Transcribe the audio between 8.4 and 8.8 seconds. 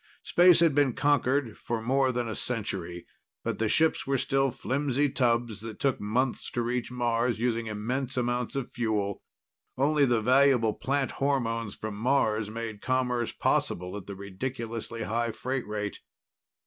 of